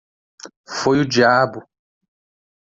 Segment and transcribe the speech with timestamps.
[0.77, 1.61] Foi o diabo!